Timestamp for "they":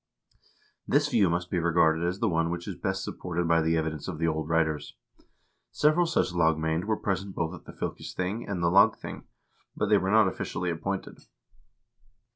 9.89-9.99